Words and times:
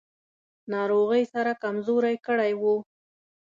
ناروغۍ 0.73 1.23
سره 1.33 1.51
کمزوری 1.63 2.15
کړی 2.25 2.51
و. 2.59 2.61